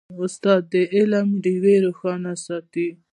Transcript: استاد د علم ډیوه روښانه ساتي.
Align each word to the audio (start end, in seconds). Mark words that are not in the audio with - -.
استاد 0.23 0.61
د 0.73 0.75
علم 0.93 1.27
ډیوه 1.43 1.75
روښانه 1.85 2.31
ساتي. 2.45 2.87